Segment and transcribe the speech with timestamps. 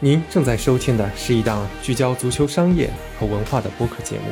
[0.00, 4.24] 您正在收听的是一档聚焦足球商业和文化的播客节目，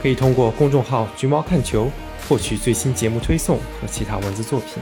[0.00, 1.90] 可以通过公众号“橘猫看球”
[2.28, 4.80] 获取最新节目推送和其他文字作品。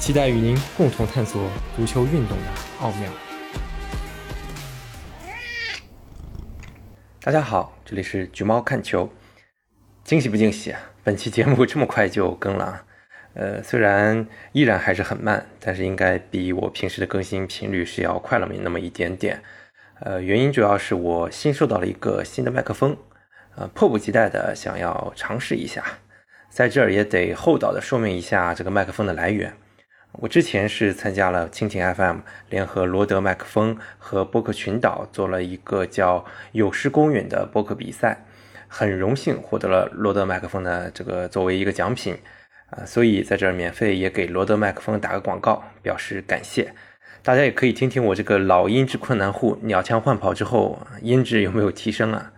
[0.00, 2.44] 期待与您共同探索足球运动的
[2.80, 3.10] 奥妙。
[7.20, 9.10] 大家好，这里是橘猫看球。
[10.02, 10.74] 惊喜不惊喜？
[11.02, 12.84] 本期节目这么快就更了。
[13.34, 19.42] 呃，虽然依然还是很慢，但是应该比我平时的更新频率是要快了那么一点点。
[20.00, 22.96] 呃，原因主要是我新收到了一个新的麦克风，
[23.56, 25.84] 呃，迫不及待的想要尝试一下。
[26.48, 29.52] 在这儿也得厚道的说明一下这个麦克风的来源。
[30.12, 38.24] 我之前是参加了蜻蜓 FM 联合罗德麦克风和播客群岛做了一个叫“有失公允”的播客比赛，
[38.68, 42.16] 很荣幸获得了罗德麦克风的这个作为一个奖品。
[42.76, 46.74] 啊，所以在这儿免费也给罗德麦克风打个广告，表示感谢。
[47.22, 52.32] 大家也可以听听我这个老音质困难户鸟枪换炮之后音质有没有提升啊？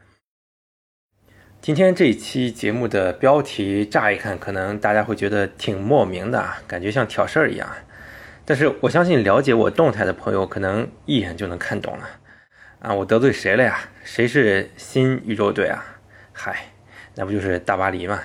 [1.60, 7.68] 今天这一期节目的标题乍一看可能大家会觉得挺莫名的，感觉像挑事儿一样。
[8.44, 12.08] 但是我相信了解我动态的朋友可能一眼就能看懂了。
[12.78, 13.88] 啊，我得罪谁了呀？
[14.04, 15.98] 谁是新宇宙队啊？
[16.32, 16.66] 嗨，
[17.16, 18.20] 那不就是大巴黎吗？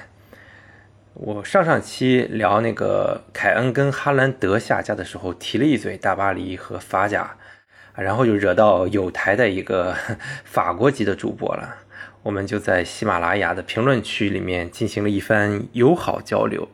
[1.13, 7.35] 我上上期聊那个凯恩跟哈兰德下家的时候，提了一嘴大巴黎和法甲，
[7.95, 9.93] 然后就惹到有台的一个
[10.45, 11.75] 法国籍的主播了。
[12.23, 16.69] 我们就在喜马拉雅的评论区里面进行了一番友好交流，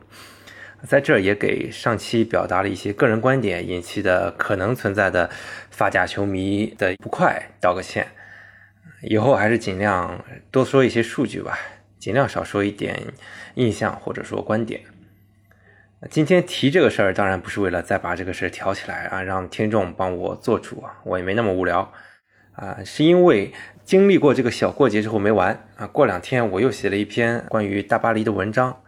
[0.83, 5.31] 在这儿也给上期表达了一些个人观点引起的可能存在的
[5.71, 8.07] 法甲球迷的不快道个歉。
[9.01, 11.57] 以后还是尽量多说一些数据吧。
[11.99, 13.01] 尽量少说一点
[13.57, 14.81] 印象或者说观点。
[16.11, 21.91] 今天提这个事儿，当然不是为了再把这个事儿挑起来啊，让听众帮我做主啊，我也没那么无聊
[22.53, 23.51] 啊，是因为
[23.83, 28.83] 经历过这个小过节之后没完啊，过两天我又写了一篇关于大巴黎的文章，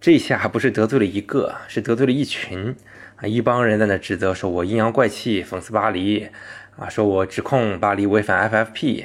[0.00, 2.74] 这下还不是得罪了一个，是得罪了一群
[3.16, 6.30] 啊，一帮人在那指责说我阴阳怪气，讽刺巴黎
[6.78, 9.04] 啊，说我指控巴黎违反 FFP。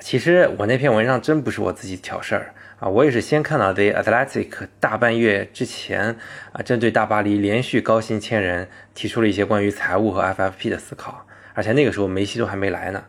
[0.00, 6.16] 其实我那篇文章真不是我自己挑事儿啊，我也是先看到 The Athletic 大半月之前
[6.52, 13.04] 啊，针对大巴黎连续高薪签人，提出了一些关于财务和 FFP 的思考，而且那个时候梅西都还没来呢。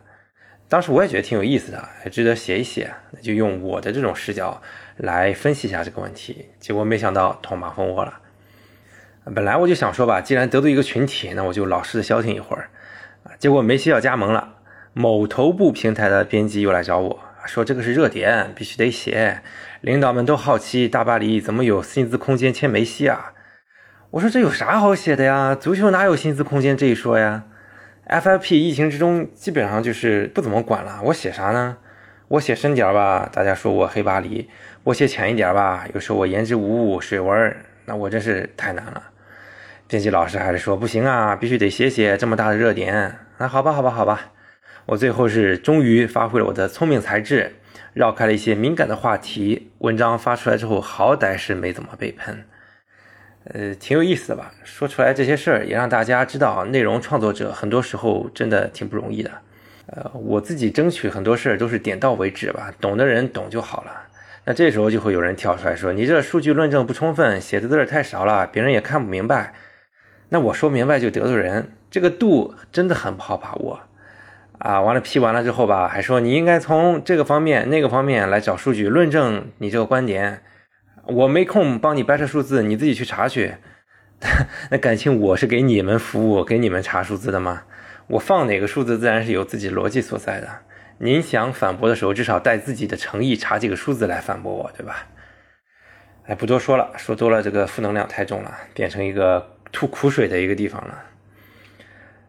[0.70, 4.62] 当时我也觉得挺有意思的，值得写一写，那就用我的这种视角
[4.96, 6.48] 来分析一下这个问题。
[6.58, 8.20] 结果没想到捅马蜂窝了。
[9.34, 12.70] 本来我就想说吧，既然得罪一个群体，那我就老实的消停一会儿
[13.24, 13.32] 啊。
[13.38, 14.54] 结果梅西要加盟了。
[14.94, 19.42] 某头部平台的编辑又来找我说：“这个是热点，必须得写。
[19.80, 23.32] 领导们都好奇大巴黎怎么有薪资空间签梅西啊？”
[24.12, 25.54] 我说：“这有啥好写的呀？
[25.54, 27.44] 足球哪有薪资空间这一说呀
[28.08, 31.00] ？FFP 疫情之中基本上就是不怎么管了。
[31.04, 31.78] 我写啥呢？
[32.28, 34.48] 我写深点吧，大家说我黑巴黎；
[34.84, 39.02] 我写浅一点吧，又说我言之无物、水文那我真是太难了。
[39.86, 43.18] 编辑老师还是说不行啊，必须得写写这么大的热点。
[43.38, 44.32] 那好吧，好吧，好吧。”
[44.88, 47.56] 我最后是终于发挥了我的聪明才智，
[47.92, 49.70] 绕开了一些敏感的话题。
[49.80, 52.42] 文章发出来之后，好歹是没怎么被喷，
[53.44, 54.50] 呃，挺有意思的吧？
[54.64, 59.30] 说出来这些事儿，也让大家知道，内容创作者很多时候真的挺不容易的。
[59.88, 63.92] 呃，我自己争取很多事儿都是点到为止吧，懂的人懂就好了。
[64.46, 69.52] 那这时候就会有人跳出来说：“你这数据论证不充分，写的字儿太少了，别人也看不明白。”
[70.30, 73.80] 那我说明白就得罪人，这个度真的很不好把握。
[74.58, 80.42] 啊，完了批完了之后吧，还说你应该从这个方面、那个方面来找数据论证你这个观点。
[81.06, 83.54] 我没空帮你掰扯数字，你自己去查去。
[84.70, 87.62] 那感情我是给你们服务、给你们查数字的吗？
[88.08, 90.48] 我放哪个数字，自然是有自己逻辑所在的。
[90.98, 95.06] 您想反驳的时候，至少带自己的诚意查几个数字来反驳我，对吧？
[96.26, 101.04] 哎，不多说了，说多了这个负能量太重了，变成一个吐苦水的一个地方了。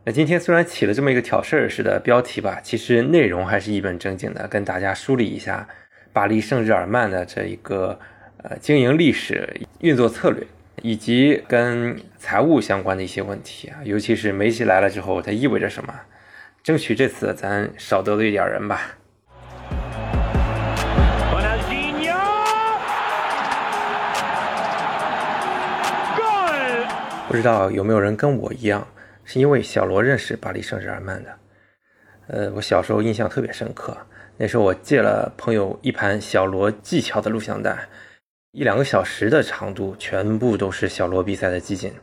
[0.06, 5.68] 那今天虽然起了这么一个挑事儿似的标题吧，其实内容还是一本正经的，跟大家梳理一下
[6.14, 8.00] 巴黎圣日耳曼的这一个
[8.38, 10.42] 呃经营历史、运作策略，
[10.82, 15.94] 以及跟财务相关的一些问题啊，尤其是梅西来了之后，它意味着什么？
[16.64, 18.96] 争取这次咱少得罪一点人吧。
[27.28, 28.88] 不知道有没有人跟我一样？
[29.32, 31.40] 是因为小罗认识巴黎圣日耳曼的，
[32.30, 33.96] 呃，我小时候印象特别深刻。
[34.38, 37.78] 那时候我借了朋友一盘小罗技巧的录像带，
[38.54, 41.94] 一两个小时的长度，全部都是小罗比赛的集锦。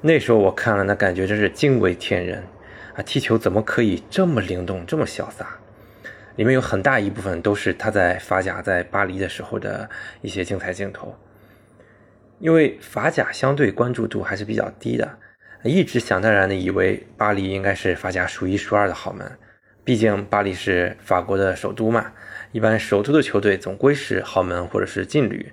[0.00, 2.44] 那时候我看了，那感觉真是惊为天人
[2.94, 5.58] 啊，踢球怎么可以这么灵动、这么潇洒？
[6.36, 9.90] 里面有很大一部分都是他在法甲在巴黎的时候的
[10.20, 11.12] 一些精彩镜头。
[12.38, 15.18] 因为法甲相对关注度还是比较低的，
[15.64, 19.30] 一直想当然的以为巴黎应该是法甲数一数二的好门，
[19.84, 22.12] 毕竟巴黎是法国的首都嘛，
[22.52, 25.52] 一般首都的球队总归是豪门或者是劲旅。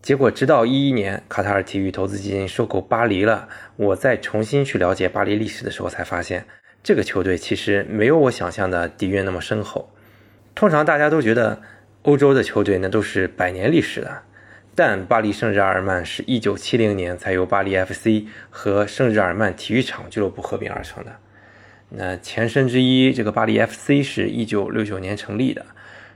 [0.00, 6.46] 结果直到一一年卡塔尔体育投资基金收购巴黎了，我再重新去了解巴黎历史的时候，才发现
[6.82, 9.92] 这个球队其实没有我想象的底蕴那么深厚。
[10.54, 11.60] 通常大家都觉得
[12.02, 14.22] 欧洲的球队那都是百年历史的。
[14.74, 21.16] 但巴黎圣日耳曼是一九七零年才由巴黎 FC 和圣日耳曼体育场俱乐部合并而成的。
[21.90, 25.66] 那前身之一，这个巴黎 FC 是一九六九年成立的。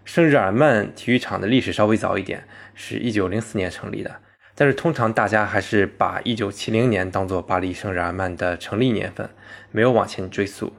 [0.04, 4.14] 圣日耳曼体育场的历史稍微早一点，是一九零四年成立的。
[4.54, 9.28] 但是通常大家还是把一九七零年当做巴黎圣日耳曼的成立年份，
[9.72, 10.72] 没有往前追溯。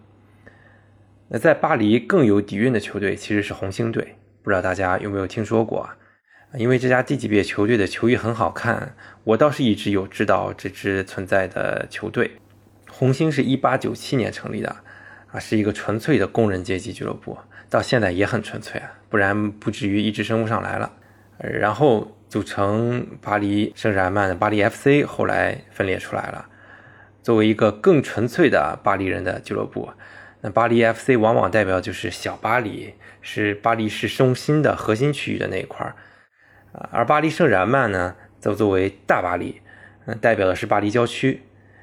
[1.28, 5.98] 那在巴黎更有底蕴的球队其实是红星队，不知道大家有没有听说过啊？
[6.58, 12.32] 因为这家低级别球队的球衣很好看，我倒是一直有知道这支存在的球队。
[12.90, 14.76] 红星是一八九七年成立的，
[15.32, 17.38] 啊，是一个纯粹的工人阶级俱乐部，
[17.70, 20.94] 到现在也很纯粹啊，不然不至于一直升不上来了。
[21.38, 26.48] 然后组成巴黎圣日耳曼的巴黎 FC，后来分裂出来了，
[27.22, 29.90] 作为一个更纯粹的巴黎人的俱乐部。
[30.40, 35.96] 那巴黎 FC 往往代表就是小巴黎，是巴黎市中心的核心区域的那一块儿。
[36.92, 39.62] 而巴黎圣日耳曼呢，则作为大巴黎，
[40.06, 41.42] 嗯，代表的是巴黎郊区，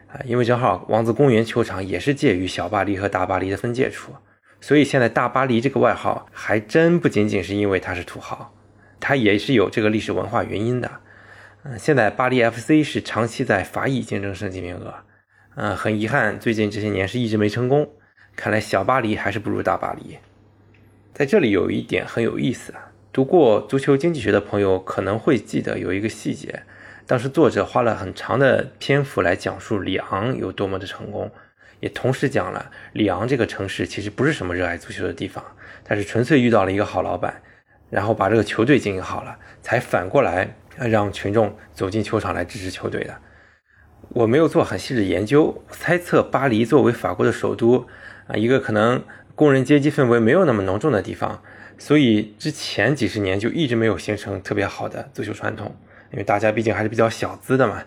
[0.08, 4.12] 啊，因为正好王子公园球场也是介于小巴黎和大巴黎的分界处，
[4.60, 8.54] 所以现在大巴黎这个外号还真不仅仅是因为它是土豪，
[9.00, 10.90] 它也是有这个历史文化原因的。
[11.64, 14.94] 嗯，现在巴黎 FC 是长期在法乙竞争升级名额，
[15.54, 17.88] 嗯，很遗憾，最近这些年是一直没成功，
[18.36, 20.18] 看来小巴黎还是不如大巴黎。
[21.14, 22.91] 在这里有一点很有意思啊。
[23.12, 26.62] 读过足球经济学的朋友可能会记得有一个细节，
[27.06, 31.30] 当时作者花了很长的篇幅来讲述里昂有多么的成功，
[31.80, 35.44] 也同时讲了里昂这个城市其实不是什么热爱足球的地方，
[35.84, 37.42] 它是纯粹遇到了一个好老板，
[37.90, 43.14] 然后把这个球队经营好了，才反过来让群众走进球场来支持球队的。
[44.14, 47.86] 我没有做很细致研究，猜测巴黎作为法国的首都
[48.26, 49.04] 啊，一个可能
[49.34, 51.42] 工人阶级氛围没有那么浓重的地方。
[51.82, 55.74] 所以之前几十年就一直没有形成特别好的足球传统，
[56.12, 57.82] 因为大家毕竟还是比较小资的嘛。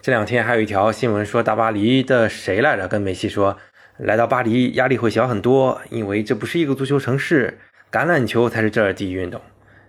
[0.00, 3.58] 这两天还有一条新闻说，大巴黎的谁来着跟梅西说，
[3.96, 7.58] 来到巴黎压力会小很多，因为这不是一个足球城市，
[7.90, 9.40] 橄榄球才是这儿第一运动。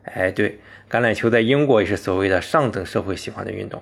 [0.06, 0.58] 哎，对，
[0.90, 3.80] 橄榄球在英国也是所谓的上等社会喜欢的运动，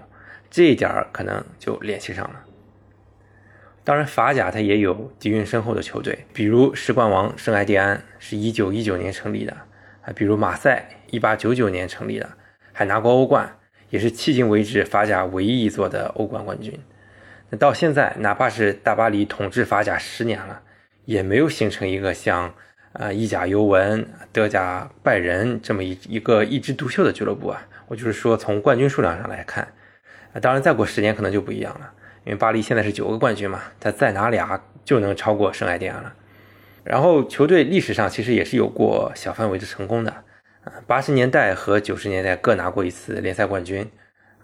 [0.51, 2.43] 这一点儿可能就联系上了。
[3.85, 9.51] 当然，法甲它也有底蕴深厚的球队，比如世冠王圣埃蒂安是一九一九年成立的，
[10.03, 12.29] 啊，比如马赛一八九九年成立的，
[12.71, 13.57] 还拿过欧冠，
[13.89, 16.79] 也是迄今为止法甲唯一一座的欧冠冠军。
[17.49, 20.61] 那到现在，哪怕是大巴黎统治法甲十年了，
[21.03, 22.53] 也没有形成一个像
[22.93, 27.67] 啊意甲尤文、德甲拜仁这么一一个一枝独秀的俱乐部啊。
[27.87, 29.67] 我就是说，从冠军数量上来看，
[30.31, 31.91] 啊，当然再过十年可能就不一样了。
[32.25, 36.13] 因为巴黎现在是九个冠军嘛，他再拿俩就能超过圣埃蒂安了。
[36.83, 40.11] 然后球队历史上其实也是有过小范围的成功的，
[40.63, 43.89] 啊，八十年代和九十年代各拿过一次联赛冠军，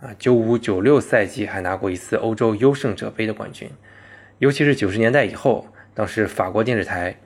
[0.02, 3.70] 啊，九五九六赛季还拿过一次欧洲优胜者杯的冠军。
[4.38, 7.18] 尤其是九十年代以后，当时法国电视台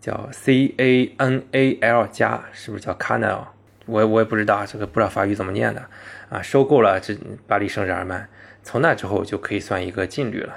[0.00, 3.46] 叫 C A N A L 加，是不是叫 Canal？
[3.86, 5.84] 我我也不知道这个不知道法语怎么念的，
[6.28, 7.16] 啊，收购了这
[7.48, 8.28] 巴黎圣日耳曼。
[8.62, 10.54] 从那之后就可以算一个劲旅了。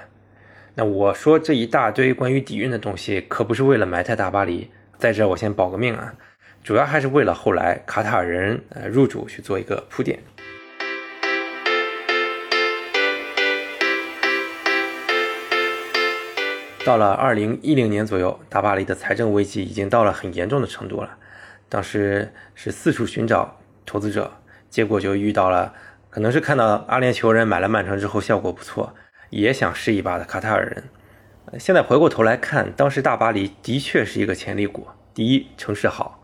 [0.76, 6.14] 那我说这一大堆关于底蕴的东西，可不是为了埋汰大巴黎，在这我先保个命啊，
[6.64, 10.20] 主要还是为了后来卡塔尔人呃入主去做一个铺垫。
[16.86, 21.18] 到了二零一零年左右，大巴黎的财政危机已经到了很严重的程度了，
[21.68, 24.32] 当时是四处寻找投资者，
[24.70, 25.74] 结果就遇到了。
[26.16, 28.96] 可能是看到阿联酋人买了曼城之后效果不错，
[29.32, 30.86] 也想试一把的卡塔尔人。
[31.60, 34.88] 现在回过头来看，当时大巴黎的确是一个潜力股。
[35.14, 36.24] 第一，城市好，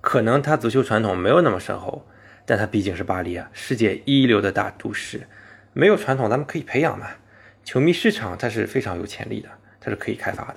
[0.00, 2.04] 可能它足球传统没有那么深厚，
[2.44, 5.28] 但它毕竟是巴黎啊，世界一流的大都市，
[5.74, 7.06] 没有传统咱们可以培养嘛。
[7.62, 9.48] 球迷市场它是非常有潜力的，
[9.80, 10.56] 它是可以开发的。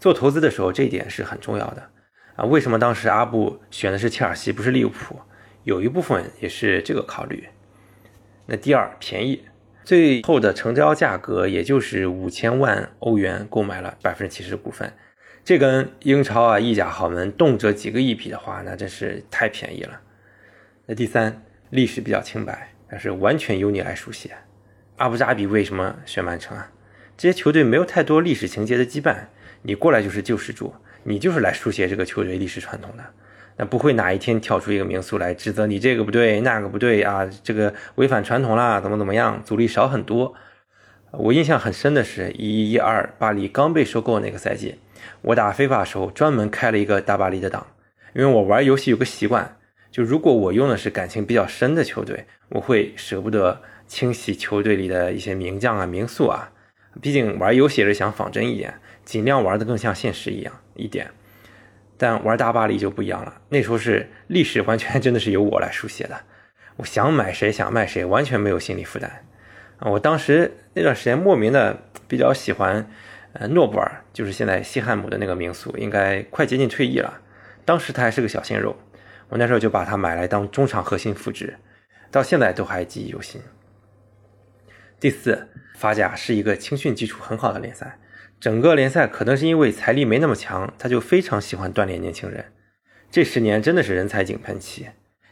[0.00, 1.88] 做投资的时候，这一点是很重要的
[2.34, 2.44] 啊。
[2.46, 5.20] 为什么当时阿布选的是切尔西，不是利物浦？
[5.62, 7.46] 有一部分也是这个考虑。
[8.46, 9.44] 那第二便宜，
[9.84, 14.92] 最后的成交价格也就是五千万欧元，购买了百分之七十股份。
[15.44, 20.00] 这跟英超啊、意甲豪门动辄几个亿比的话，那真是太便宜了。
[20.86, 24.30] 那第三，历史比较清白，但是完全由你来书写。
[24.96, 26.70] 阿布扎比为什么选曼城啊？
[27.16, 29.16] 这些球队没有太多历史情节的羁绊，
[29.62, 33.04] 你过来就是救世主，你就是来书写这个球队历史传统的。
[33.64, 40.34] 不会哪一天跳出一个名宿来指责你这个不对那个不对啊，这个违反传统啦，怎么怎么样，阻力少很多。
[41.12, 44.76] 我印象很深的是，一一一二巴黎刚被收购那个赛季。
[45.20, 47.66] 我打非法的时候，专门开了一个大巴黎的档，
[48.14, 49.56] 因为我玩游戏有个习惯，
[49.90, 56.50] 就如果我用的是感情比较深的球队，我会舍不得清洗球队里的一些名将啊、名宿啊。
[57.00, 61.10] 毕竟玩游戏是想仿真一点，尽量玩的更像现实一样一点。
[62.02, 66.20] 但玩大巴黎就不一样了，那时候是历史完全真的是由我来书写的，
[66.74, 69.08] 我想买谁想卖谁，完全没有心理负担！
[69.78, 71.78] 我当时那段时间莫名的
[72.08, 72.90] 比较喜欢。
[73.34, 77.20] 呃，诺布尔就是现在西汉姆的那个名宿，应该快接近退役了。
[77.64, 78.76] 当时他还是个小鲜肉，
[79.30, 81.56] 我那时候就把他买来当中场核心复制，
[82.10, 83.40] 到现在都还记忆犹新。
[85.00, 87.98] 第四，法甲是一个青训基础很好的联赛，
[88.42, 92.46] 整个联赛可能是因为财力没那么强，他就非常喜欢锻炼年轻人。
[93.08, 94.88] 这十年真的是人才井喷期，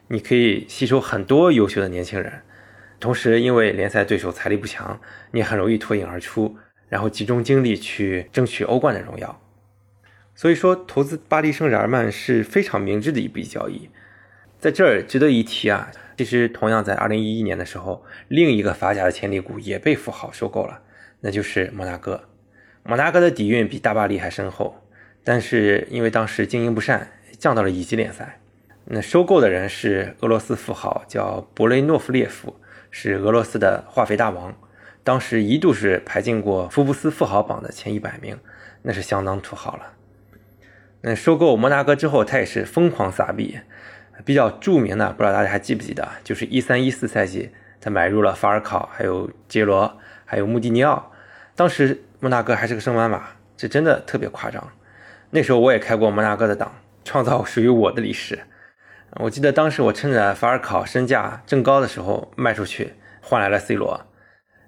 [0.07, 2.43] 你可以吸收很多优秀的年轻人，
[3.01, 5.01] 同时因为联赛对手财力不强，
[5.33, 6.57] 你很容易脱颖而出。
[6.89, 9.41] 然后集中精力去争取欧冠的荣耀，
[10.37, 13.91] 所以说投资巴黎圣日耳曼是非常明智的一笔交易。
[14.61, 20.83] 在这儿值得一提啊，其实同样在二零一一年的时候，另一个法甲的潜力股也被富豪收购了，
[21.23, 22.30] 那就是摩纳哥。
[22.83, 24.83] 摩纳哥的底蕴比大巴黎还深厚，
[25.23, 27.09] 但是因为当时经营不善，
[27.39, 28.41] 降到了乙级联赛。
[28.87, 32.57] 那收购的人是俄罗斯富豪，叫博雷诺夫列夫，
[32.91, 34.55] 是俄罗斯的化肥大王。
[35.05, 38.39] 当时一度是排进过福布斯富豪榜的前一百名，
[38.83, 39.93] 那是相当土豪了。
[41.03, 43.61] 那收购摩纳哥之后，他也是疯狂撒币，
[44.25, 51.13] 比较著名的，不知道大家还记不记得，就是一三一四赛季，他买入了法尔考，还有杰罗，还有穆蒂尼奥。
[51.55, 54.63] 当时摩纳哥还是个升班马，这真的特别夸张。
[55.31, 56.71] 那时候我也开过摩纳哥的档，
[57.03, 58.39] 创造属于我的历史。
[59.13, 64.07] 我记得当时我趁着法尔考身价正高的时候卖出去，换来了 C 罗。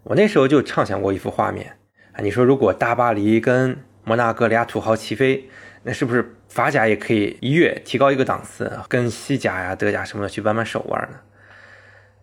[0.04, 1.76] 我那时候就畅想过一幅画面
[2.12, 2.21] 啊！
[2.23, 5.49] 你说如果大巴黎跟摩纳哥俩土豪齐飞，
[5.82, 11.21] 那是不是法甲也可以一跃提高一个档次，跟西甲呀、德甲什么的去扳扳手腕呢？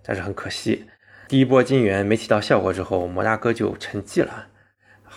[0.04, 0.88] 但是很可惜，
[1.28, 4.48] 第一波金元没起到效果之后，摩纳哥就沉寂了。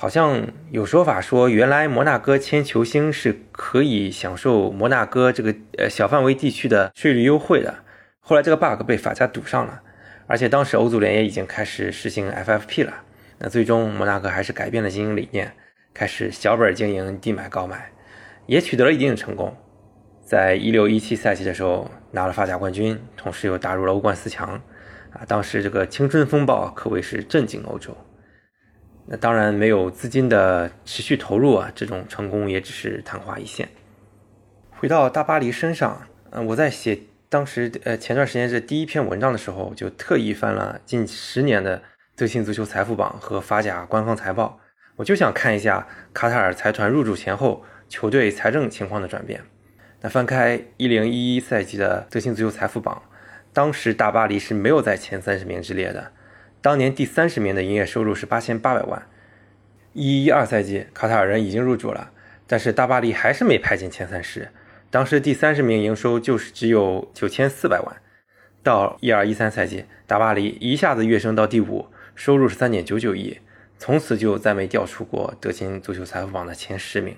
[0.03, 7.73] 好像有说法说，原来摩纳哥签球星是可以享受摩纳哥这个呃小范围地区的税率优惠的，
[8.19, 9.81] 后来这个 bug 被法甲堵上了。
[10.27, 12.93] 而且当时欧足联也已经开始实行 FFP 了，
[13.39, 15.53] 那最终摩纳哥还是改变了经营理念，
[15.95, 17.93] 开始小本经营，低买高买，
[18.47, 19.57] 也取得了一定的成功。
[20.25, 24.61] 在一六一七赛季的时候拿了法甲冠军，同时又打入了欧冠四强，
[25.13, 27.97] 啊，当时这个青春风暴可谓是震惊欧洲。
[29.13, 33.69] 那当然没有资金的持续投入啊，这种成功也只是昙花一现。
[34.71, 36.99] 回到大巴黎身上，嗯，我在写。
[37.29, 41.83] 当时，呃，前段时间这第一篇文章的时候，就特意翻了近十年的
[42.17, 44.59] 最新足球财富榜和法甲官方财报，
[44.97, 49.43] 我就想看一下卡塔尔财团入主前后球队财政情况的转变。
[50.01, 53.03] 那翻开一零一一赛季的最新足球财富榜，
[53.53, 56.13] 当时大巴黎是没有在前三十名之列的，
[56.63, 59.09] 当年第三十名的营业收入是八千八百万。
[59.95, 62.13] 一一二赛季，卡塔尔人已经入主了，
[62.47, 64.49] 但是大巴黎还是没排进前三十。
[64.89, 67.97] 当时第三十名营收就是只有九千四百万，
[68.63, 73.39] 到一二一三赛季，大巴黎一下子跃升到第五，收入是三点九九亿，
[73.77, 77.17] 从此就再没掉出过德勤足球财富榜的前十名。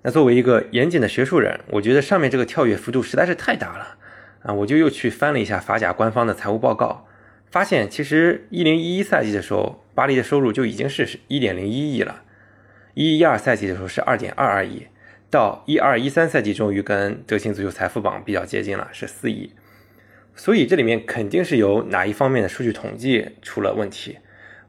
[0.00, 3.98] 那作为一个严谨的学术人，我觉得上面这个跳跃幅度实在是太大了
[4.44, 4.54] 啊！
[4.54, 7.07] 我就又去翻了一下法甲官方的财务报告，
[7.50, 12.22] 发现其实一零一一赛季的时候，巴黎的收入就已经是一点零一亿了，
[12.94, 14.86] 一一二赛季的时候是二点二二亿。
[15.30, 19.52] 到一二一三赛季，终于跟德勤足球财富榜比较接近了，是四亿。
[20.34, 24.18] 所以这里面肯定是有哪一方面的数据统计出了问题。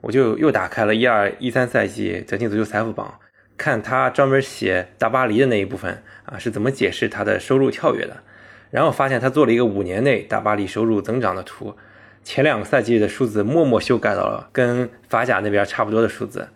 [0.01, 3.19] 我就又打开了一二一三赛季德勤足球财富榜，
[3.57, 8.23] 看他专门写大巴黎的那一部分啊是怎么解释他的收入跳跃的。
[8.71, 11.75] 然后发现他做了一个五年内大巴黎收入增长的图，
[12.23, 16.49] 前两个赛季的数字默默修改到了跟法甲那边差不多的数字。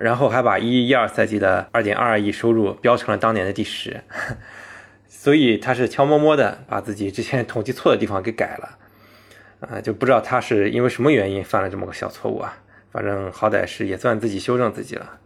[0.00, 4.00] 然后还把一一二赛季的二点二二亿收入标成了当年的第十，
[5.08, 8.78] 所以他是悄摸摸的把自己之前统计错的地方给改了。
[9.58, 12.58] 啊，就不知道他是因为什么原因犯了这么个小错误啊。
[12.92, 15.18] 反正好歹是也算自己修正自己了。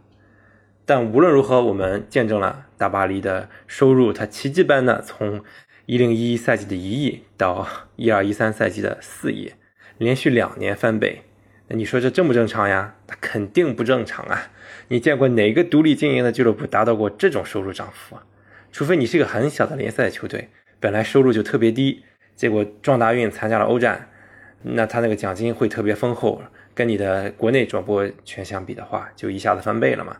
[0.85, 5.43] 但无论如何，我们见证了大巴黎的收入，它奇迹般的从
[5.85, 9.53] 一零一一赛季的一亿到一二一三赛季的四亿，
[9.97, 11.21] 连续两年翻倍。
[11.67, 12.95] 那你说这正不正常呀？
[13.07, 14.51] 它肯定不正常啊！
[14.89, 18.23] 你见过哪个独立经营的俱乐部达到过这种收入涨幅啊？
[18.71, 22.03] 除非你是一个很小的联赛球队，本来收入就特别低，
[22.35, 24.09] 结果撞大运参加了欧战，
[24.63, 26.41] 那他那个奖金会特别丰厚，
[26.75, 30.17] 跟你的国内转播权相比的话，就一下子翻倍了嘛。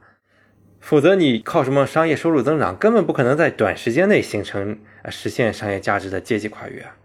[0.80, 6.96] 否则你靠什么商业收入增长，根本不可能在短时间内形成啊实现商业价值的阶级跨越啊。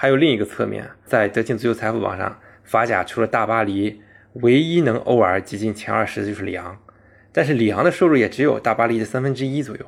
[0.00, 4.00] 还有另一个侧面，在德勤足球财富榜上，法甲除了大巴黎，
[4.34, 6.78] 唯一能偶尔挤进前二十的就是里昂，
[7.32, 9.84] 但是里昂的收入也只有大巴黎的三分之一左右。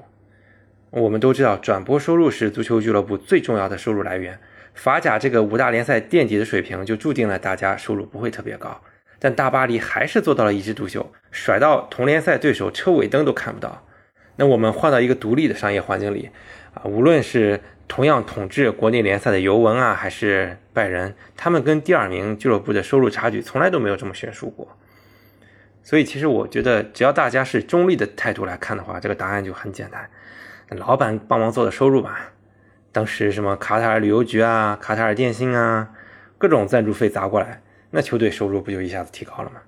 [0.91, 4.37] 我们都知道，转播收入是足球俱乐部最重要的收入来源，
[4.75, 8.81] 法甲这个五大联赛垫底的水平，就注定了大家收入不会特别高。
[9.21, 13.87] 但大巴黎还是做到了一枝独秀，甩到同联赛对手车尾灯都看不到。
[14.35, 16.31] 那我们换到一个独立的商业环境里，
[16.75, 17.61] 啊，无论是
[17.91, 24.69] 同样统治国内联赛的尤文啊，还是拜仁，他们跟第二名俱乐部的收入差距从来都没有这么悬殊过。
[25.83, 30.09] 所以，其实我觉得，只要大家是中立的态度来看的话，这个答案就很简单。
[30.79, 32.31] 老板帮忙做的收入吧，
[32.93, 35.91] 当时什么卡塔尔旅游局啊、卡塔尔电信啊，
[36.39, 37.61] 各种赞助费砸过来。
[37.91, 39.63] 那球队收入不就一下子提高了吗？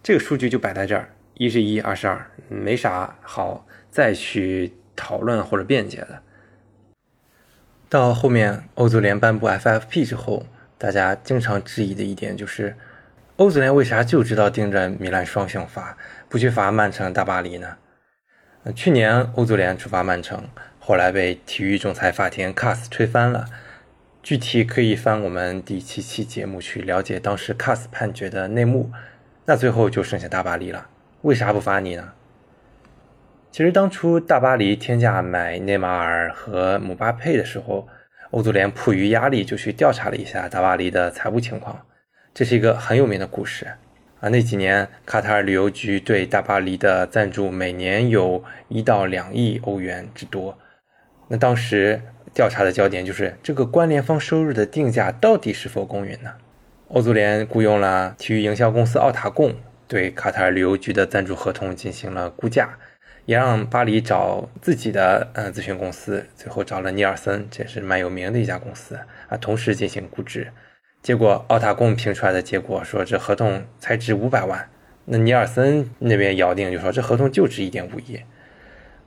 [0.00, 6.22] 这个数据就摆在这儿，一是一，二是二，没啥好再去讨论或者辩解的。
[7.92, 10.46] 到后面欧足联颁布 FFP 之后，
[10.78, 12.74] 大家经常质疑的一点就是，
[13.36, 17.76] 欧足联为啥就知道盯着米兰双向罚，不去罚曼城、大巴黎呢？
[18.74, 20.42] 去年欧足联处罚曼城，
[20.80, 23.44] 后来被体育仲裁法庭 CAS 吹翻了。
[24.22, 28.90] 具体可以翻我们第七期节目去了解当时 CAS 判决的内幕。
[29.44, 30.86] 那最后就剩下大巴黎了，
[31.20, 32.14] 为啥不罚你呢？
[33.52, 37.86] 其实当初大巴黎天价买内马尔和姆巴佩的时候，
[38.30, 41.84] 欧足联迫于压力就去调查了一下大巴黎的财务情况，
[42.32, 43.66] 这是一个很有名的故事
[44.20, 44.30] 啊。
[44.30, 50.58] 那几年卡塔尔旅游局对大巴黎的赞助每年有一到两亿欧元之多，
[51.28, 52.00] 那当时。
[52.34, 56.30] 调查的焦点就是这个关联方收入的定价到底是否公允呢？
[56.88, 59.52] 欧足联雇佣了体育营销公司奥塔贡，
[59.86, 62.78] 对卡塔尔旅游局的赞助合同进行了估价，
[63.24, 70.52] 也让巴黎找自己的呃咨询公司，最后找了尼尔森，这是蛮有名的一家公司啊，同时进行估值。
[71.02, 74.68] 结果奥塔贡评出来的结果说这合同才值五百万，
[75.06, 78.20] 那尼尔森那边咬定就说这合同就值一点五亿。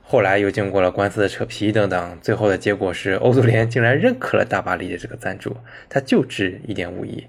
[0.02, 5.56] 后来又经过了官司的扯皮等等，最后的结果是欧足联竟然认可了大巴黎的这个赞助，
[5.88, 7.26] 它就值一点五亿。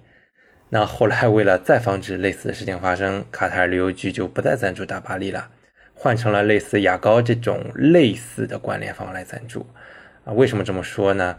[0.70, 5.50] 那后来为了再防止类似的事情发生，卡塔尔旅游局就不再赞助大巴黎了，
[5.98, 9.66] 换成了类似雅高这种类似的关联方来赞助。
[10.24, 11.38] 啊，为什么这么说呢？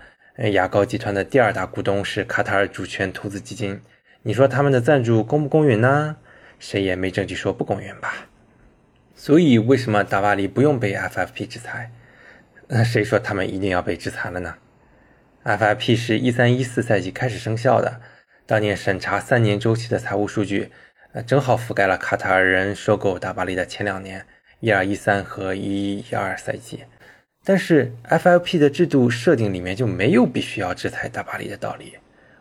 [0.53, 3.81] 雅高集团的第二大股东是卡塔尔主权投资基金，
[4.23, 6.17] 你说他们的赞助公不公允呢？
[6.59, 8.29] 谁也没证据说不公允吧？
[9.15, 11.91] 所以，为什么大巴黎不用被 FFP 制裁？
[12.69, 14.55] 那谁说他们一定要被制裁了呢
[15.45, 18.01] ？FFP 是一三一四赛季开始生效的，
[18.47, 20.71] 当年审查三年周期的财务数据，
[21.13, 24.25] 呃，正好覆盖了卡塔尔人收购大巴黎的前两年，
[24.61, 26.85] 一二一三和一一二赛季。
[27.45, 31.95] 但是 FFP 的制度设定里面就没有必须要制裁大巴黎的道理。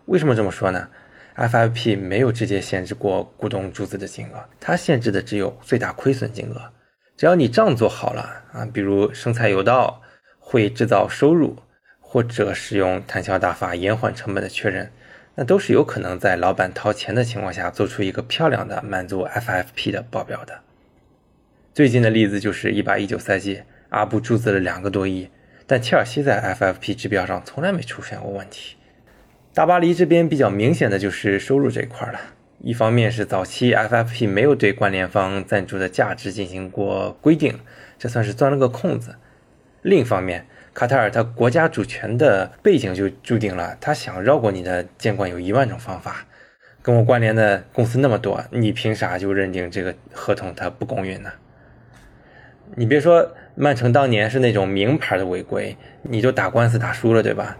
[0.05, 0.89] 为什么这么说呢
[1.35, 6.61] ？FFP 没有直接限制过股东注资的金额，它限制的只有最大亏损金额。
[7.15, 10.01] 只要你账做好了啊，比如生财有道，
[10.39, 11.57] 会制造收入，
[11.99, 14.91] 或者使用谈笑大法延缓成本的确认，
[15.35, 20.59] 那都是有可能在老板掏钱的情况下做出一个漂亮的满足 FFP 的报表的。
[21.77, 25.29] 最近的例子就是一八一九赛季，阿布注资了两个多亿，
[25.67, 28.77] 但切尔西在 FFP 指标上从来没出现过问题。
[29.53, 32.19] 大巴黎这边比较明显的就是收入这一块了，
[32.63, 37.59] 一方面是早期 FFP 没有对关联方赞助的价值进行过规定，
[37.99, 39.11] 这算是钻了个空子；
[39.83, 46.25] 另一方面，卡塔尔它国家主权的背景就注定了，他想绕过你的监管有一万种方法。
[46.81, 51.31] 跟我关联的公司那么多，你凭啥就认定这个合同它不公允呢？
[52.79, 57.57] 你别说曼城当年是那种名牌的违规，你就打官司打输了，对吧？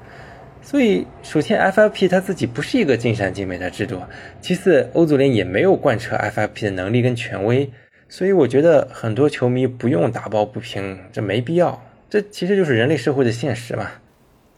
[0.61, 3.97] 所以，首先，FFP 它自己不是一个尽善尽美的制度；
[4.39, 7.71] 其次，欧足联也没有贯彻 FFP 的能力跟权威。
[8.07, 11.81] 所以，我觉得很多球迷不用打抱不平，这没必要。
[12.07, 13.87] 这其实就是人类社会的现实嘛。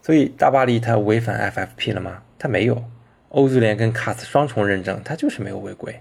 [0.02, 2.22] 所以，大巴黎他违反 FFP 了吗？
[2.38, 2.84] 他没有。
[3.30, 6.00] 欧足联跟卡斯双重认证，他就是没有违规。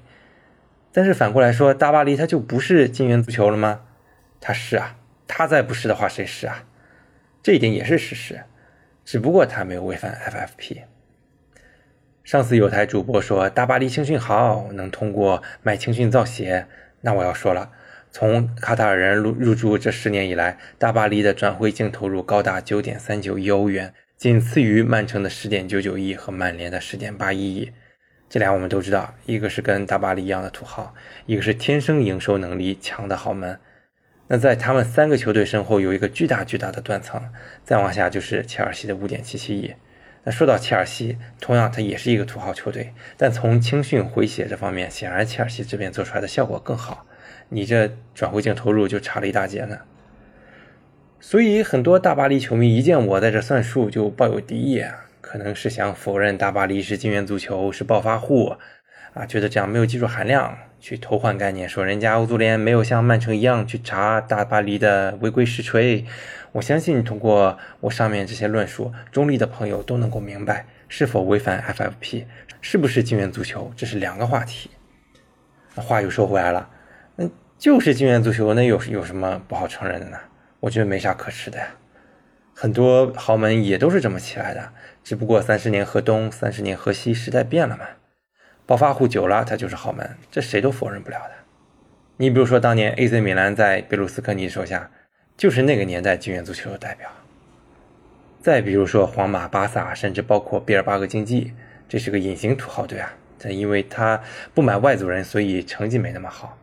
[0.91, 3.79] 但是反过来说，大巴黎他就不是金元足球了吗？
[4.39, 4.97] 他是啊，
[5.27, 6.65] 他再不是的话，谁是啊？
[7.41, 8.43] 这一点也是事实，
[9.05, 10.83] 只不过他没有违反 FFP。
[12.23, 16.67] 上次有台主播说大巴黎青训好，能通过卖青训造血，
[17.01, 17.71] 那我要说了，
[18.11, 27.71] 从卡塔尔人入入驻这十年以来，大巴黎的转会净投入高达九点三九亿欧元，仅次于曼城的十点九九亿和曼联的十点八一亿。
[28.29, 30.93] 这俩我们都知道，一个是跟大巴黎一样的土豪，
[31.25, 33.59] 一个是天生营收能力强的豪门。
[34.31, 37.19] 那在他们三个球队身后有一个巨大巨大的断层，
[37.63, 39.73] 再往下就是切尔西的五点七七亿。
[40.23, 47.07] 那说到切尔西，同样它也是一个土豪球队，但从青训回血这方面，显然切尔西这边做出来的效果更好。
[47.49, 49.79] 你这转会金投入就差了一大截呢。
[51.19, 58.55] 所以很多大巴黎球迷一见我在这算数就抱有敌意啊，可能是想否认大巴黎是金元足球是暴发户
[59.15, 60.55] 啊，觉得这样没有技术含量。
[60.79, 66.05] 去偷换概念，说人家欧足联没有像曼城一样去查大巴黎的违规实锤。
[66.51, 72.25] 我相信通过我上面这些论述，中立的朋友都能够明白是否违反 FFP，
[72.61, 74.71] 是不是金元足球，这是两个话题。
[75.75, 76.67] 那话又说回来了，
[77.15, 80.17] 那就是金元足球，那有有什么不好承认的呢？
[80.59, 81.67] 我觉得没啥可耻的呀。
[82.55, 87.85] 很多豪门也都是这么起来的，只不过三十年河东，三十年河西，时代变了嘛。
[88.69, 91.31] 暴发户久了，他就是豪门，这谁都否认不了的。
[92.17, 94.91] 你比如说，当年 AC 米兰在贝卢斯科尼手下，
[95.35, 97.09] 就是那个年代金元足球的代表。
[98.39, 101.51] 再比如说，皇马、巴萨，甚至包括毕尔巴鄂竞技，
[101.87, 103.11] 这是个隐形土豪队啊。
[103.39, 104.21] 但因为他
[104.53, 106.55] 不买外族人，所以成绩没那么好。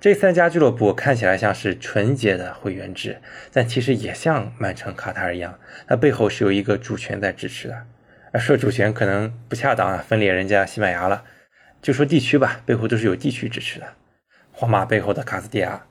[0.00, 3.18] 这三家俱乐部看起来像是纯洁的会员制，
[3.52, 8.38] 但其实也像曼城、卡塔尔一样，它背后是有一个主权在支持的。
[8.38, 11.22] 说主权可能不恰当啊，分裂人家西班牙了。
[11.82, 13.86] 就说地区吧，背后都是有地区支持的。
[14.52, 15.84] 皇马背后的卡斯蒂亚，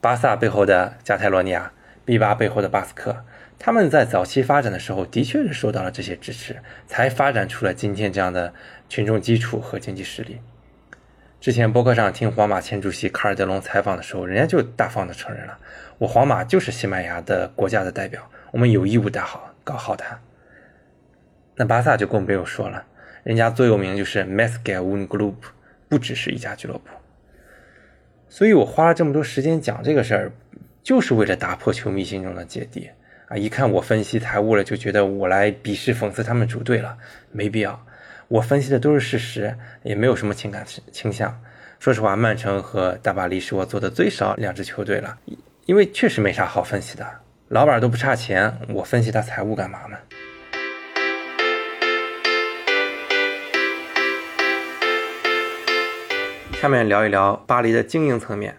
[0.00, 1.72] 巴萨背后的加泰罗尼亚，
[2.04, 3.24] 毕巴背后的巴斯克，
[3.56, 6.56] 他们在早期发展的时候，的确是受到了这些支持，
[6.88, 8.52] 才发展出了今天这样的
[8.88, 10.40] 群众基础和经济实力。
[11.40, 15.56] 之前博客上听皇马前主席卡尔德隆采访的时候，人家就大方的承认了，
[15.98, 20.18] 我皇马就是西班牙的国家的代表，我们有义务打好搞好它。
[21.54, 22.84] 那巴萨就更不用说了。
[23.26, 25.34] 人家座右铭就是 m e s g a l Un Group”，
[25.88, 26.84] 不只是一家俱乐部。
[28.28, 30.30] 所以我花了这么多时间讲这个事儿，
[30.80, 32.88] 就是为了打破球迷心中的芥蒂
[33.26, 33.36] 啊！
[33.36, 36.96] 一看我分析财务了，就觉得我来鄙视讽刺他们主队了，
[37.32, 37.84] 没必要。
[38.28, 41.36] 我分析的都是事实，也没有什么情感倾向。
[41.80, 45.18] 说实话，曼城和大巴黎是我做的最少两支球队了，
[45.64, 47.04] 因为确实没啥好分析的。
[47.48, 49.96] 老板都不差钱，我分析他财务干嘛呢？
[56.60, 58.56] 下面聊一聊巴黎的经营层面。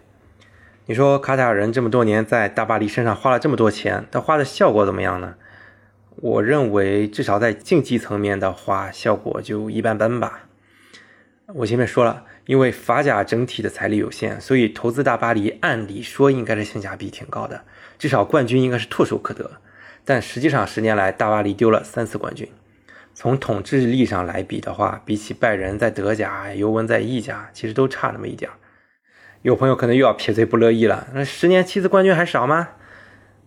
[0.86, 5.34] 你说卡塔尔人这么多年在大巴黎身上花了这么多钱，他花的效果怎么样呢？
[6.14, 10.44] 我认为至少在竞技层面的话，效果就一般般吧。
[11.48, 17.64] 我前面说了，因为法甲整体的财力有限，所以投资大巴黎按理说应该是性价比挺高的，
[17.98, 19.50] 至少冠军应该是唾手可得。
[20.04, 22.48] 但实际上十年来，大巴黎丢了三次冠军。
[23.20, 28.48] 从统治力上来比的话，比起拜仁在德甲、尤文在意甲，其实都差那么一点
[29.42, 32.68] 有朋友可能又要撇嘴不乐意了，那十年七次冠军还少吗？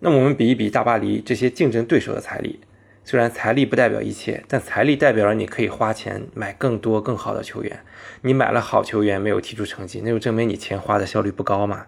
[0.00, 2.60] 那我们比一比大巴黎这些竞争对手的财力，
[3.02, 7.80] 虽然财力不代表一切，但财力代表了你可以花钱买更多更好的球员。
[8.20, 11.86] 你买了好球员没有踢出成绩，那就证明你钱花的效率不高嘛。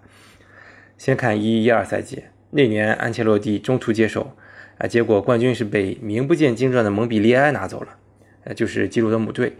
[0.96, 4.34] 先看一一二赛季，那年安切洛蒂中途接手。
[4.78, 7.96] 啊，结果冠军是被名不见经传的蒙彼利埃拿走了，
[8.44, 9.56] 呃，就是基鲁的母队。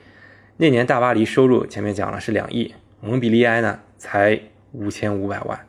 [0.57, 4.41] 那年大巴黎收入前面讲了是两亿，蒙彼利埃呢才
[4.73, 5.67] 五千五百万。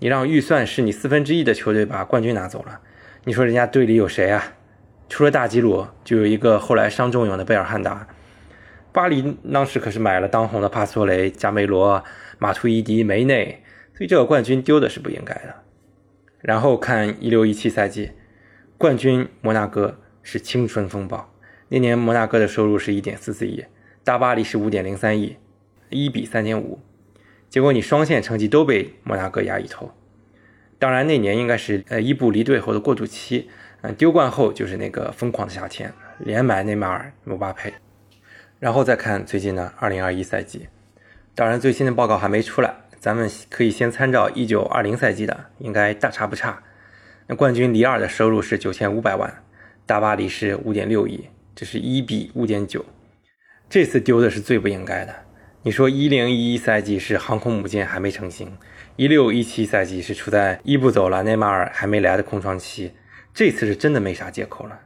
[0.00, 2.80] 你让预算是你四分之一的球队把冠军拿走了，
[3.24, 4.54] 你说人家队里有谁啊？
[5.08, 8.08] 除了大吉鲁，就有一个后来伤重用的贝尔汉达。
[8.92, 12.04] 巴黎当时可是买了当红的帕索雷、加梅罗、
[12.38, 13.62] 马图伊迪、梅内，
[13.94, 15.54] 所以这个冠军丢的是不应该的。
[16.40, 18.10] 然后看一六一七赛季。
[18.78, 21.34] 冠军摩纳哥是青春风暴，
[21.68, 23.64] 那年摩纳哥的收入是一点四四亿，
[24.04, 25.36] 大巴黎是五点零三亿，
[25.90, 26.78] 一比三点五，
[27.50, 29.90] 结果你双线成绩都被摩纳哥压一头。
[30.78, 37.74] 当然那年应该是呃伊布离队后的过渡期，嗯，丢冠后就是那个疯狂的夏天，连买内马尔、姆巴佩。
[38.60, 40.68] 然后再看最近的二零二一赛季，
[41.34, 46.62] 当然最新的报告还没出来，咱们可以先参照一九二零赛季的，应该大差不差。
[47.30, 49.42] 那冠军里尔的收入是九千五百万，
[49.84, 52.82] 大巴黎是五点六亿，这是一比五点九。
[53.68, 55.14] 这次丢的是最不应该的。
[55.60, 58.56] 你说一零一一赛季是航空母舰还没成型，
[58.96, 62.92] 一六一七赛季是处在伊布走了，内马尔还没来的空窗期，
[63.34, 64.80] 这次是真的没啥借口了。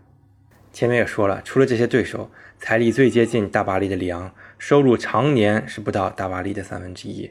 [0.73, 2.29] 前面也说了，除了这些对手，
[2.59, 7.31] 财力最接近大巴黎的里昂，收入常年是不到大巴黎的三分之一，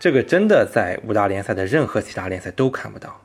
[0.00, 3.24] 这个真的在五大联赛的任何其他联赛都看不到。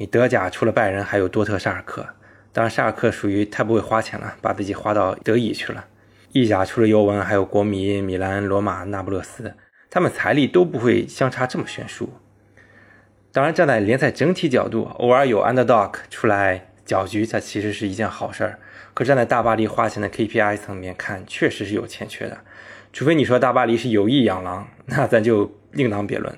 [0.00, 2.06] 你德甲除了拜仁，还有多特、沙尔克，
[2.52, 5.86] 当然沙尔克属于太不会花钱了，把自己花到德乙去了。
[6.30, 9.54] 意甲除了尤文，还有国米、米兰、罗马、那不勒斯，
[9.90, 12.10] 他们财力都不会相差这么悬殊。
[13.32, 18.58] 当然，站在联赛整体角度，偶尔有 underdog 出来搅局，它其实是一件好事儿。
[18.94, 22.38] 可站在大巴黎花钱的 KPI 层面看，确实是有欠缺的。
[22.92, 26.32] 除非你说大巴黎是有意养狼，那咱就另当别论。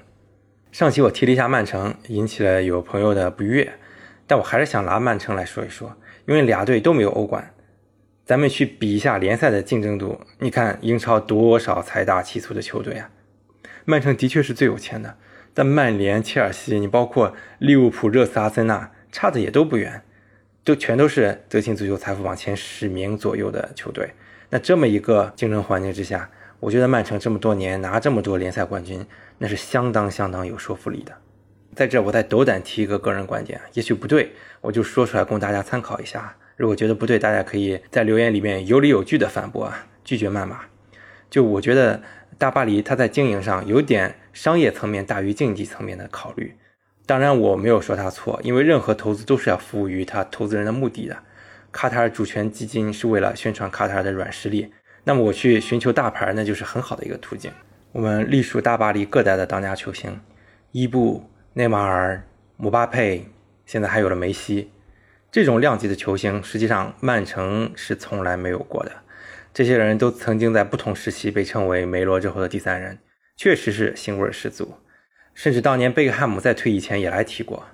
[0.72, 3.72] 上期我提了一下曼城，引起了有朋友的不悦，
[4.26, 7.52] 但我还是想拿曼城来说一说，因为俩队都没有欧冠。
[8.24, 13.10] 咱们去比一下联赛的竞争度，你看英超多少财大气粗的球队啊？
[13.84, 15.16] 曼城的确是最有钱的，
[15.52, 20.02] 但曼联、切尔西，你包括利物浦、热刺、阿森纳，差的也都不远，
[20.62, 24.12] 都全都是德勤足球财富榜前十名左右的球队。
[24.50, 26.30] 那这么一个竞争环境之下，
[26.60, 29.04] 我觉得曼城这么多年拿这么多联赛冠军，
[29.42, 31.16] 那是相当相当有说服力的。
[31.74, 36.36] 在这，我再斗胆提一个个人观点，也许不对，我就说出来供大家参考一下。
[36.56, 40.60] 如果觉得不对，大家可以在留言里面有理有据的反驳啊，拒绝谩骂。
[41.30, 42.02] 就我觉得
[42.36, 46.54] 大巴黎它在经营上有点商业层面大于竞技层面的考虑。
[47.06, 51.16] 当然我没有说他错，因为任何投资都是要服务于他投资人的目的的。
[51.72, 54.72] 卡塔尔主权基金是为了宣传卡塔尔的软实力，
[55.04, 57.50] 那么我去寻求大牌，那就是很好的一个途径。
[57.92, 60.20] 我们隶属大巴黎各代的当家球星，
[60.70, 62.22] 伊布、内马尔、
[62.56, 63.26] 姆巴佩，
[63.66, 64.70] 现在还有了梅西。
[65.32, 68.92] 这种量级的球星，实际上曼城是从来没有过的。
[69.52, 72.98] 这些人都曾经在不同时期被称为梅罗之后的第三人，
[73.36, 74.76] 确实是腥味十足。
[75.34, 77.64] 甚至当年贝克汉姆在退役前也来踢过。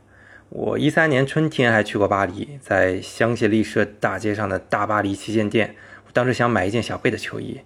[0.48, 5.74] 我一三年春天还去过巴黎，在香榭丽舍大街上的大巴黎旗舰店，
[6.06, 7.60] 我当时想买一件小贝的球衣，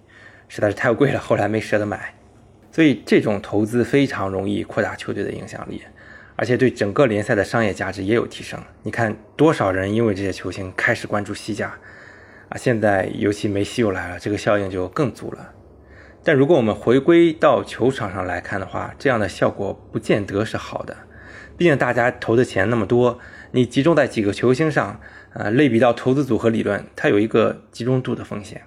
[0.49, 2.15] 实在是太贵了，后来没舍得买。
[2.71, 5.81] 所以这种投资非常容易扩大球队的影响力。
[6.37, 8.59] 而且对整个联赛的商业价值也有提升。
[8.81, 11.77] 你看多少人因为这些球星开始关注西甲
[12.49, 12.57] 啊！
[12.57, 15.53] 现在尤其梅西又来了，这个效应就更足了。
[16.23, 20.97] 但如果我们回归到球场上来看的话，这样的效果不见得是好的。
[21.57, 23.19] 毕竟大家投的钱那么多，
[23.51, 24.99] 你集中在几个球星上，
[25.33, 28.63] 呃，类比到投资组合理论，它有一个集中度的风险。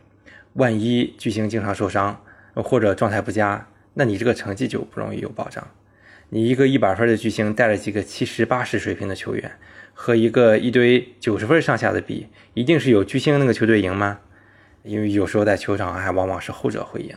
[0.52, 2.22] 万一巨星经常受伤
[2.54, 5.66] 或者状态不佳，那你这个成绩就不容易有保障。
[6.30, 9.52] 你一个一百分的巨星带了几个七十八十水平的球员，
[9.92, 14.20] 和一个一堆九十分上下的比，一定是有巨星那个球队赢吗？
[14.82, 17.14] 因为有时候在球场还往往是后者会赢。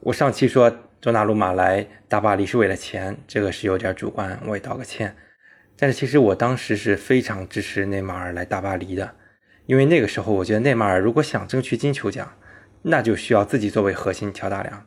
[0.00, 5.16] 我上期说多纳鲁马来大巴黎是为了钱，这个是有点主观，我也道个歉。
[5.76, 9.14] 但是其实我当时是非常支持内马尔来大巴黎的，
[9.66, 12.32] 因为那个时候我觉得内马尔如果想争取金球奖，
[12.82, 14.86] 那就需要自己作为核心挑大梁。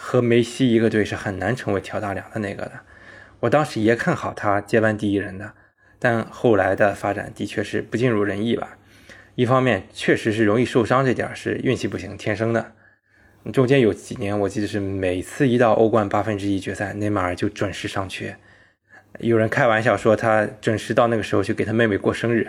[0.00, 2.80] 和梅西一个队是很难成为挑大梁的那个的。
[3.40, 5.54] 我当时也看好他接班第一人的，
[5.98, 8.78] 但后来的发展的确是不尽如人意吧。
[9.34, 12.74] 一方面确实是容易受伤，这点是运气不行，天生的。
[13.52, 18.36] 中间有几年我记得是每次一到欧冠八分之一决赛，内马尔就准时上缺。
[19.18, 22.48] 有人开玩笑说他准时到那个时候去给他妹妹过生日。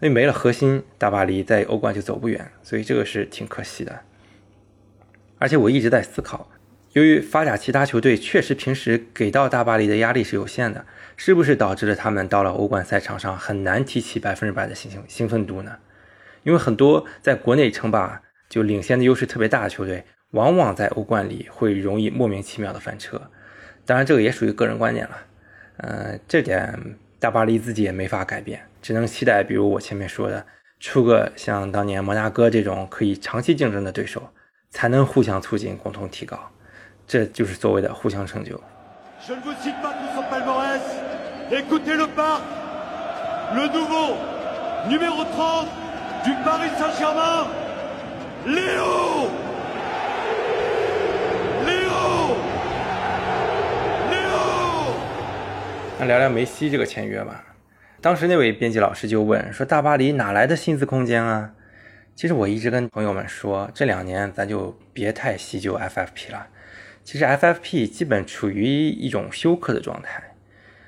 [0.00, 4.00] 那没了核心，大巴黎在欧冠就走不远，所以这个是挺可惜的。
[5.38, 6.50] 而且我一直在思考。
[6.96, 15.76] 由于法甲其他球队确实平时给到大巴黎的压力是有限的，是不是导致了他们到了欧冠赛场上很难提起百分之百的兴兴兴奋度呢？
[16.42, 23.20] 因为很多在国内称霸就领先的优势特别大的球队，往往在欧冠里会容易莫名其妙的翻车。
[23.84, 25.18] 当然，这个也属于个人观点了。
[25.76, 30.46] 嗯，这点大巴黎自己也没法改变，只能期待，比如我前面说的，
[30.80, 34.30] 出个像当年摩纳哥这种可以长期竞争的对手，
[34.70, 36.52] 才能互相促进，共同提高。
[37.06, 38.60] 这就是所谓的互相成就。
[55.98, 57.42] 那聊聊梅西这个签约吧。
[58.02, 61.52] 当时那位编辑老师就问说：“大巴黎哪来的薪资空间啊？”
[62.14, 66.46] 其实我一直跟朋友们说，这两年咱就别太细究 FFP 了，
[67.06, 70.34] 其实 FFP 基本处于一种休克的状态，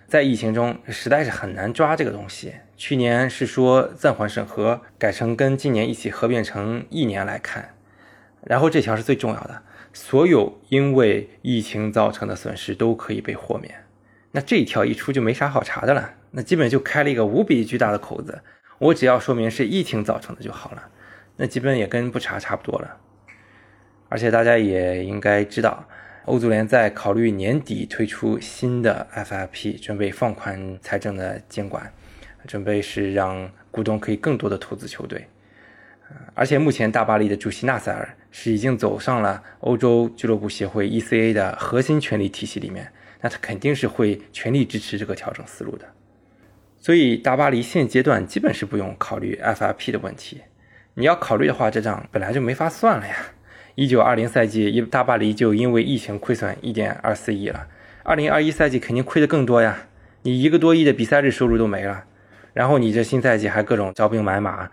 [0.09, 2.55] 在疫情中实在是很难抓这个东西。
[2.77, 7.77] 去年是说暂缓审核，改成跟今年一起合并成一年来看。
[8.43, 13.85] 然后这条是最重要的，所有因为疫情造成的损失都可以被豁免。
[14.33, 18.43] 那这一条一出就没啥好查的了，那基本就开了一个无比巨大的口子。
[18.79, 20.89] 我只要说明是疫情造成的就好了，
[21.37, 22.97] 那基本也跟不查差不多了。
[24.09, 25.87] 而且大家也应该知道，
[26.29, 31.91] 欧足联在考虑年底推出新的 FFP，准备放宽财政的监管，
[32.47, 35.27] 准备是让股东可以更多的投资球队。
[36.35, 45.87] 而且目前大巴黎的主席纳塞尔是已经走上了欧洲俱乐部协会 ECA 的核心权力体系里面，那他肯定是会全力支持这个调整思路的。
[46.77, 50.43] 所以大巴黎现阶段基本是不用考虑 FFP 的问题。
[50.93, 53.17] 你要考虑的话，这账本来就没法算了呀。
[53.79, 57.69] 一九二零赛季，一大巴黎就因为疫情亏损一点二四亿了。
[58.03, 59.87] 二零二一赛季肯定亏的更多呀，
[60.23, 62.03] 你一个多亿的比赛日收入都没了。
[62.53, 64.69] 然后你这新赛季还各种招兵买马。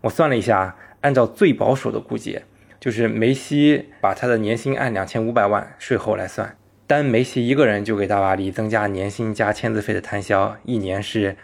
[0.00, 2.40] 我算了一下，按照最保守的估计，
[2.80, 11.36] 就是梅西把他的年薪按两千五百万税后来算，单梅西一个人就给大巴黎增加年薪加签字费的摊销，一年是，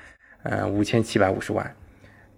[0.44, 1.76] 嗯五千七百五十万。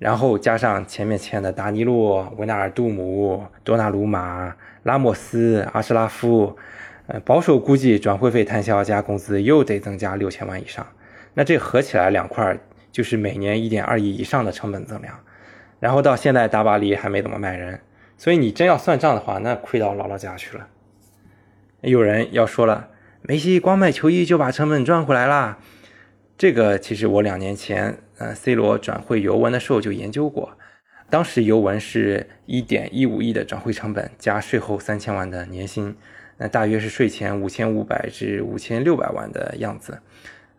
[0.05, 6.59] 然后加上前面签的达尼洛、维纳尔杜姆、多纳鲁马、拉莫斯、阿什拉夫，
[7.07, 10.87] 呃，保守估计转会费摊销加工资又得增加六千万以上。
[11.33, 12.59] 那这合起来两块
[12.93, 15.15] 就是每年一点二亿以上的成本增量。
[15.81, 17.81] 然后到现在大巴黎还没怎么卖人，
[18.19, 20.67] 所以你真要算账的话，那亏到姥姥家去了。
[21.81, 22.89] 有人要说了，
[23.23, 25.57] 梅西光卖球衣就把成本赚回来了。
[26.37, 30.59] 这个其实我两年前，呃，C 罗转会尤文的时候就研究过，
[31.09, 35.95] 当时尤文是一点一五亿的转会成本加税后三千万的年薪，
[36.39, 40.01] 那大约是税前五千五百至五千六百万的样子，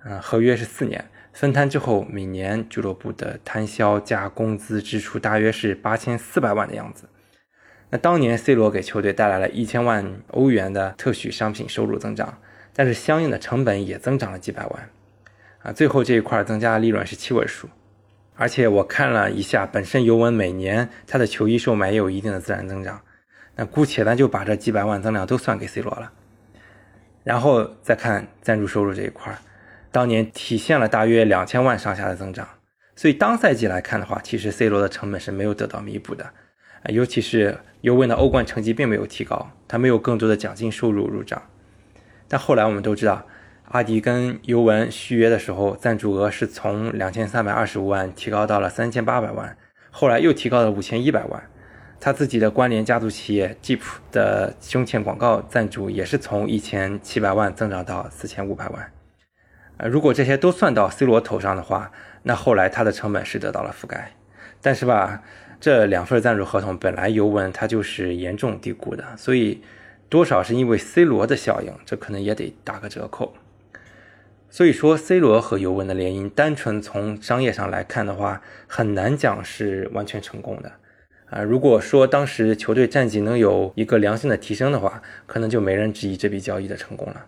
[0.06, 7.10] 嗯，合约是四年，分摊之后每年俱乐部的摊销加工资支出大约是八千四百万的样子，
[7.90, 12.38] 那当年 C 罗给球队带来了一千万欧元的特许商品收入增长，
[12.74, 14.90] 但是相应的成本也增长了几百万。
[15.66, 17.68] 啊，最后这一块增加利润是七位数，
[18.36, 23.02] 而且我看了一下，本身尤文每年他的球衣售卖也有一定的自然增长，
[23.56, 26.12] 那姑且咱就把这几百万增量都算给 C 罗了，
[27.24, 29.36] 然后再看赞助收入这一块，
[29.92, 32.48] 当年体现了大约两千万上下的增长，
[32.96, 36.32] 所以当赛季来看的话，其实 C 罗的成本是没有得到弥补的，
[36.90, 41.42] 尤其是尤文的欧冠成绩并没有提高，他没有更多的奖金收入入账，
[42.28, 43.26] 但后来我们都知道。
[43.70, 49.58] 阿迪跟尤文续约的时候，赞助额是从两千三百二十五万提高到了三千八百万，
[49.92, 51.44] 后来又提高了五千一百万。
[52.00, 53.80] 他自己的关联家族企业 Jeep
[54.12, 58.92] 的胸前广告赞助也是从一千七百万增长到四千五百万。
[59.78, 61.92] 呃，如果这些都算到 C 罗头上的话，
[62.24, 64.12] 那后来他的成本是得到了覆盖。
[64.62, 65.24] 但是吧，
[65.60, 69.62] 这两份赞助合同本来尤文他就是严重低估的，所以
[70.08, 73.34] 多少是因为 C 罗的效应，这可能也得打个折扣。
[74.56, 80.72] 所以说，C 罗和尤文的联姻，单纯从商业上来看的话，很难讲是完全成功的。
[81.30, 87.26] 啊，如果说当时球队战绩能有一个良性的提升的话，可能就没人质疑这笔交易的成功了。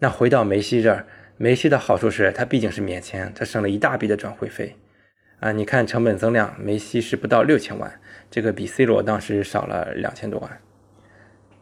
[0.00, 1.06] 那回到梅西这儿，
[1.38, 4.76] 梅西的好处是他毕竟是免签，他省了一大笔的转会费。
[5.40, 7.90] 啊，你看成本增量，梅西是不到六千万，
[8.30, 10.60] 这个比 C 罗当时少了两千多万。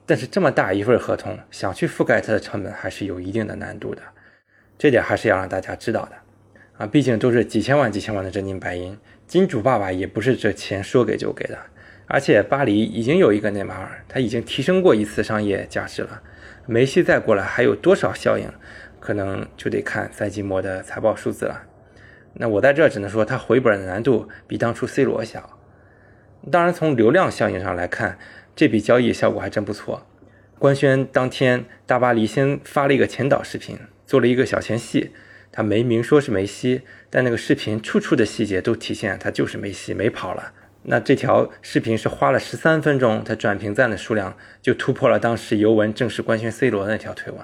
[0.05, 4.03] 但是这么大一份合同，想去覆盖它的成本，还是有一定的难度的。
[4.79, 6.13] 这点还是要让大家知道的，
[6.79, 11.59] 啊，毕竟都是几千万、几千万的真金白银，金主爸爸也不是这钱说给就给的。
[12.09, 16.21] 而且巴黎已经有一个内马尔，他已经提升过一次商业价值了。
[16.67, 18.47] 梅西再过来还有多少效应，
[19.01, 21.63] 可能就得看赛季末的财报数字了。
[22.35, 25.59] 那我在这只能说，他回本的难度比当初 C 罗小。
[26.51, 28.19] 当然，从流量效应上来看，
[28.57, 30.07] 这笔交易效果还真不错。
[30.59, 33.79] 官宣当天，大巴黎先发了一个前导视频。
[34.13, 35.11] 做了一个小前戏，
[35.51, 40.53] 他没明说是梅西，但那个视频处处的细节都体现他就是梅西，没跑了。
[40.83, 47.41] 那这条视频是花了十三分钟，他转评赞的数量就突破了当时尤文正式官宣 C 罗那条推文。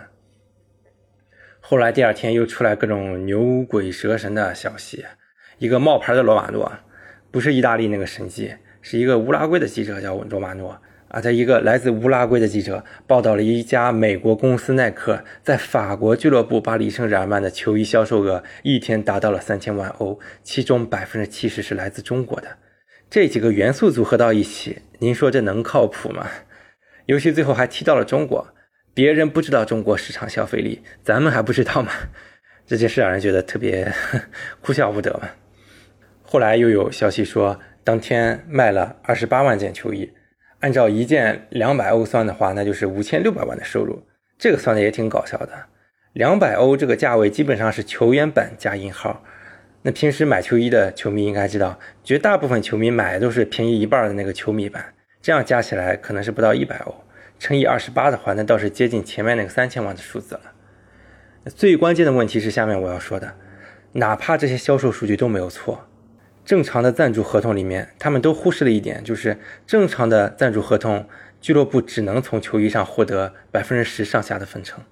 [1.61, 5.07] 后来第二天又出来各种牛鬼蛇神的消息，
[5.57, 6.71] 一个冒牌的罗马诺，
[7.31, 10.79] 不是意大利那个神迹，是一个乌拉圭的记者叫罗马诺。
[11.09, 22.59] 啊，在一个来自乌拉圭的记者报道了一家美国公司耐克在法国俱乐部巴黎圣日耳曼的球衣销售额一天达到了三千万欧，其中百分之七十是来自中国的。
[23.09, 26.27] 这几个元素组合到一起，您说这能靠谱吗？
[27.07, 28.49] 尤其最后还提到了中国，
[28.93, 31.91] 别人不知道中国市场消费力，咱们还不知道吗？
[32.67, 33.91] 这件事让人觉得特别
[34.61, 35.31] 哭笑不得嘛。
[36.23, 40.11] 后来又有消息说，当天卖了二十八万件球衣。
[40.61, 44.03] 按照一件两百欧算的话，那就是五千六百万的收入。
[44.39, 45.67] 这个算的也挺搞笑的。
[46.13, 49.23] 两百欧这个价位基本上是球员版加引号。
[49.83, 56.95] 那平时买球衣的球迷应该知道，绝大部分球迷买的都是便宜一半的那个球迷版，这样加起来可能是不到一百欧，
[57.39, 60.41] 乘以二十八的话，那倒是接近前面那个三千万的数字了。
[61.55, 63.37] 最关键的问题是下面我要说的，
[63.93, 65.89] 哪怕这些销售数据都没有错，
[66.49, 69.37] 正常的赞助合同里面，他们都忽视了一点，就是
[69.67, 71.07] 正常的赞助合同，
[71.43, 74.83] 俱乐部只能从球衣上获得百分之十上下的分成。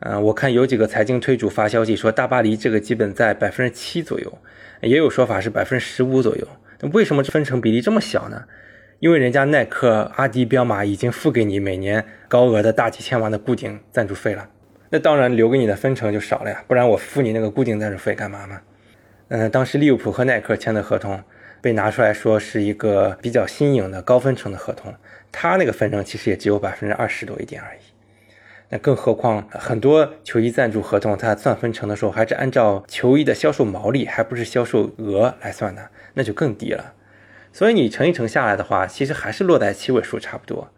[0.00, 4.38] 嗯，我看有几个财经推主发消息说，大巴黎这个基本在百分之七左右，
[4.80, 6.48] 也有说法是百分之十五左右。
[6.80, 8.44] 那为什么分成比例这么小呢？
[9.00, 14.48] 因为人家耐克、阿迪、彪马已经付给你每年高额的大几千万的固定赞助费了。
[14.88, 18.58] 那当然，留给你的分成就少了呀，不然我付你那个固定赞助费干嘛呢？
[19.28, 21.22] 嗯，当时利物浦和耐克签的合同
[21.60, 24.94] 被拿出来说是一个比较新颖的高分成的合同，
[25.32, 27.78] 他那个分成其实也只有百分之二十多一点而已。
[28.68, 36.94] 那更何况很多球衣赞助合同，它算分成的时候还是按照球衣的销售毛利，还不是销售额来算的，那就更低了。
[37.52, 40.70] 所以你乘一乘下来的话，其实还是落在七位数差不多，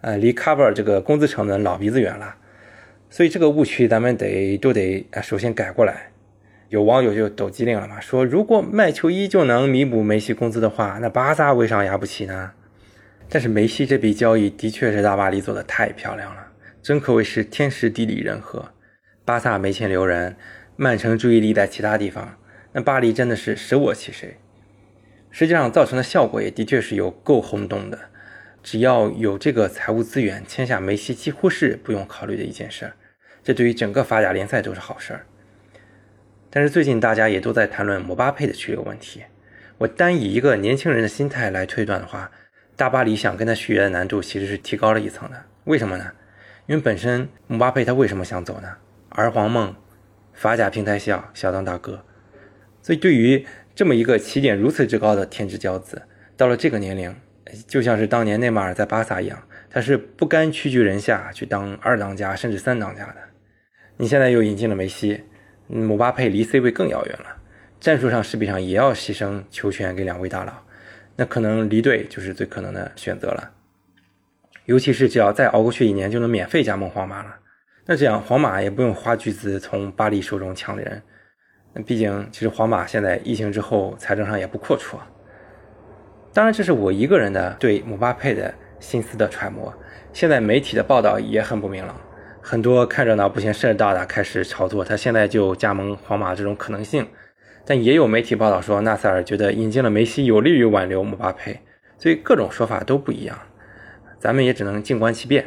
[0.00, 2.34] 呃，离 cover 这个工资成本老鼻子远了。
[3.08, 6.10] 所以这个误区咱们得都得啊，首先改过来。
[6.68, 12.52] 有网友就抖机灵了嘛，说如果卖球衣就能弥补梅西工资的话，那巴萨为啥押不起呢？
[13.28, 16.48] 但是梅西这笔交易的确是大巴黎做的太漂亮了，
[16.82, 18.70] 真可谓是天时地利人和。
[19.24, 20.36] 巴萨没钱留人，
[20.76, 22.36] 曼城注意力在其他地方，
[22.72, 24.36] 那巴黎真的是舍我其谁。
[25.30, 27.98] 实际上造成的效果也的确是有够轰动的。
[28.62, 32.92] 只要有这个财务资源，签下梅西几乎是不用考虑的一件事儿。
[33.42, 35.26] 这对于整个法甲联赛都是好事儿，
[36.54, 39.24] 但是最近大家也都在谈论姆巴佩的去留问题。
[39.76, 42.30] 我单以一个年轻人的心态来推断的话，
[42.76, 45.46] 大巴黎想跟他续约的难度其实是提高了一层的。
[45.64, 46.12] 为什么呢？
[46.68, 48.68] 因为本身姆巴佩他为什么想走呢？
[49.08, 49.74] 儿皇梦，
[50.32, 52.04] 法甲平台小，小当大哥。
[52.80, 53.44] 所以对于
[53.74, 56.02] 这么一个起点如此之高的天之骄子，
[56.36, 57.12] 到了这个年龄，
[57.66, 63.16] 就像是当年内马尔在巴萨一样，他是不甘屈居人下去当二当家甚至三当家的。
[63.96, 65.24] 你现在又引进了梅西，
[65.66, 67.36] 姆巴佩离 C 位更遥远了，
[67.80, 70.52] 战术上势必上也要牺牲球权给两位大佬，
[71.16, 73.52] 那可能离队就是最可能的选择了。
[74.66, 77.36] 尤其是只要再熬过去一年，就能免费加盟皇马了，
[77.86, 81.02] 那这样皇马也不用花巨资从巴黎手中抢人。
[81.72, 84.96] 那毕竟，其实皇马现在疫情之后财政上也不阔绰。
[86.32, 89.74] 当然，这是我一个人的对姆巴佩的心思的揣摩，
[90.12, 91.94] 现在媒体的报道也很不明朗。
[92.46, 97.06] 很多看热闹不嫌事儿大的开始炒作他现在就加盟皇马这种可能性，
[97.64, 101.58] 但也有媒体报道说纳塞尔觉得引进了梅西有利于挽留姆巴佩，
[101.96, 103.34] 所以各种说法都不一样，
[104.18, 105.46] 咱们也只能静观其变。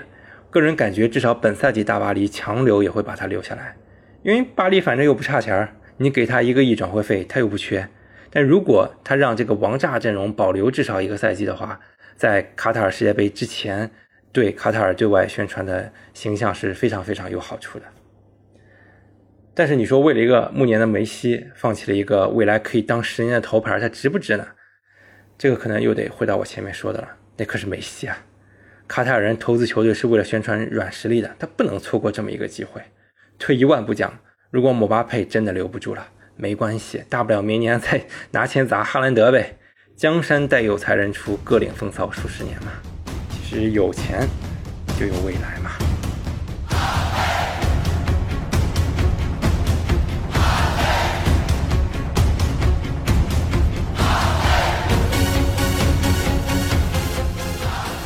[0.50, 3.76] 个人感觉，至少本赛季大巴黎强留也会把他留下来，
[4.24, 7.88] 因为巴黎反正又不差钱儿，你给他一个亿转会费他又不缺。
[8.32, 11.80] 但如果他让这个王炸阵容保留至少一个赛季的话，
[12.16, 13.92] 在卡塔尔世界杯之前。
[14.38, 17.86] 对卡塔尔对外宣传的形象是非常非常有好处的，
[19.56, 24.48] 但是你说为了一个暮年的梅西，放弃了一个未来可以当十年的头牌，他值不值呢？
[25.40, 28.16] 这个可能又得回到我前面说的了，那可是梅西啊！
[28.88, 32.80] 卡塔尔人投资球队是为了宣传软实力的，他不能错过这么一个机会。
[33.40, 34.20] 退一万步讲，
[34.52, 39.58] 如果姆巴佩真的留不住了，没关系，大不了明年再 拿钱砸哈兰德呗。
[39.96, 42.72] 江山代有才人出，各领风骚数十年嘛。
[43.50, 44.28] 只有钱
[45.00, 45.72] 就有未来嘛。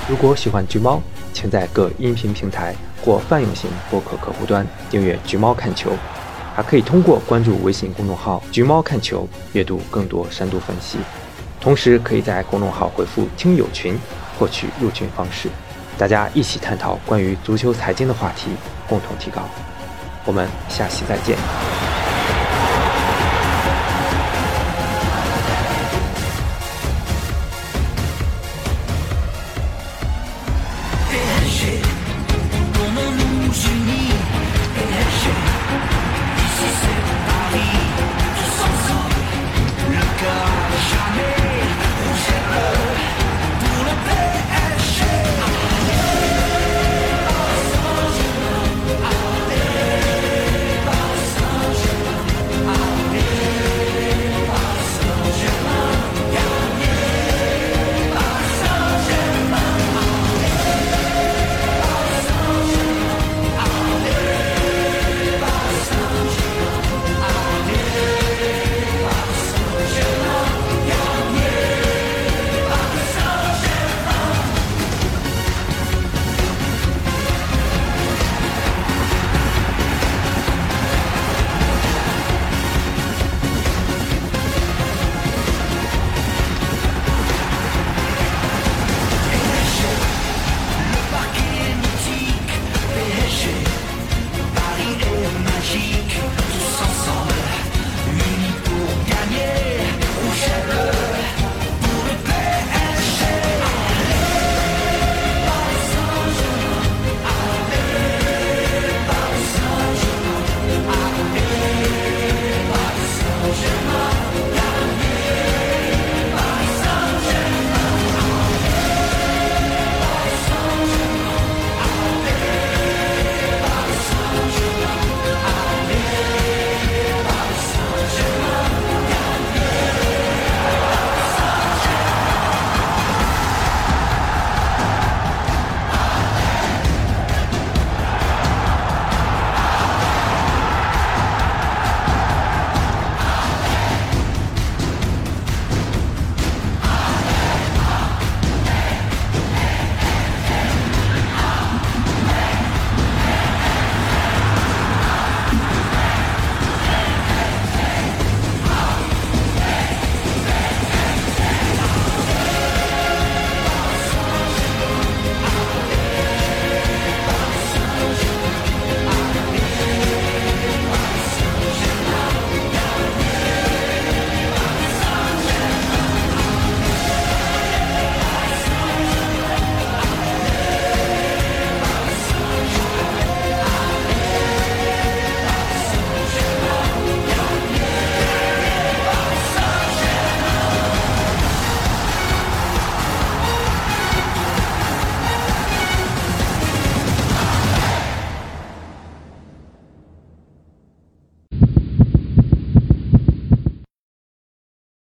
[0.07, 1.01] 如果喜欢橘猫，
[1.33, 5.91] 请在各音频平台或泛用型播客客户端订阅“橘猫看球”，
[6.53, 10.99] 还可以通过关注微信公众号“橘猫看球”阅读更多深度分析。
[11.59, 13.97] 同时，可以在公众号回复“听友群”。
[14.37, 15.49] 获取入群方式，
[15.97, 18.51] 大家一起探讨关于足球财经的话题，
[18.87, 19.41] 共同提高。
[20.25, 21.90] 我们下期再见。